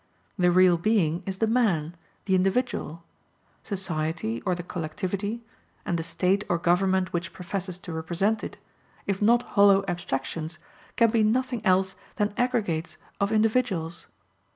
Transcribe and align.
The 0.35 0.49
real 0.49 0.77
being 0.77 1.21
is 1.27 1.37
the 1.37 1.45
man, 1.45 1.95
the 2.25 2.33
individual; 2.33 3.03
society 3.63 4.41
or 4.47 4.55
the 4.55 4.63
collectivity, 4.63 5.43
and 5.85 5.95
the 5.95 6.01
State 6.03 6.43
or 6.49 6.57
government 6.57 7.13
which 7.13 7.31
professes 7.31 7.77
to 7.77 7.93
represent 7.93 8.43
it, 8.43 8.57
if 9.05 9.21
not 9.21 9.49
hollow 9.49 9.85
abstractions, 9.87 10.57
can 10.95 11.11
be 11.11 11.21
nothing 11.21 11.63
else 11.63 11.93
than 12.15 12.33
aggregates 12.35 12.97
of 13.19 13.31
individuals. 13.31 14.07